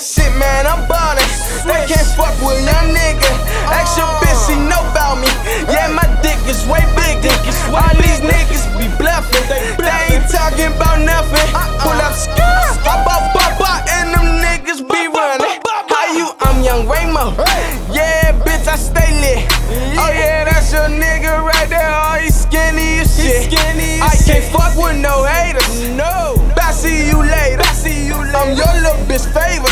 [0.00, 0.64] that shit, man.
[0.64, 1.20] I'm ballin'.
[1.68, 3.28] They can't fuck with young nigga.
[3.68, 5.28] Ask your bitch, she know about me.
[5.68, 7.32] Yeah, my dick is way bigger.
[7.68, 9.44] All these niggas be bluffing.
[9.76, 11.44] They ain't talking about nothing.
[11.84, 12.80] Pull up skirt.
[12.88, 15.60] I bought Papa and them niggas be running.
[15.68, 16.32] How you?
[16.40, 17.36] I'm young Raymo.
[17.92, 19.44] Yeah, bitch, I stay lit.
[20.00, 21.92] Oh yeah, that's your nigga right there.
[21.92, 23.52] Oh, he skinny as shit.
[24.00, 25.90] I can't fuck with no haters.
[25.92, 26.40] No.
[26.70, 27.62] I see you later.
[27.66, 28.36] I see you later.
[28.38, 29.69] I'm your little bitch favorite.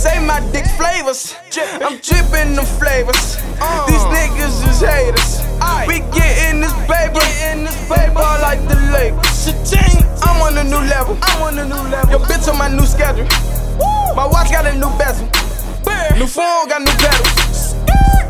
[0.00, 1.36] Say my dick flavors.
[1.84, 3.36] I'm dripping them flavors.
[3.60, 3.84] Uh.
[3.84, 5.44] These niggas is haters.
[5.86, 7.20] We gettin' this paper.
[7.20, 9.52] this paper like the Lakers.
[10.24, 11.18] I'm on a new level.
[11.20, 12.12] I'm on a new level.
[12.12, 13.28] Your bitch on my new schedule.
[14.16, 15.28] My watch got a new bezel.
[16.16, 17.74] New phone got new pedals.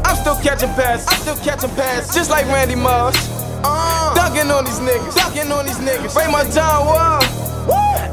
[0.02, 1.06] I'm still catching passes.
[1.06, 2.12] I'm still catching passes.
[2.12, 3.14] Just like Randy Moss.
[3.62, 4.12] Uh.
[4.16, 5.14] Dunking on these niggas.
[5.14, 6.14] Dunking on these niggas.
[6.14, 7.22] Break my John Wall.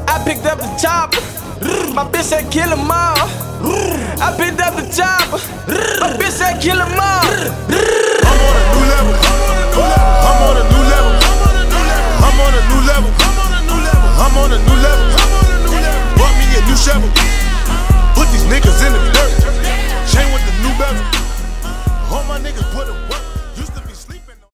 [0.06, 1.27] I picked up the chopper.
[1.98, 3.67] My bitch said kill kill 'em all.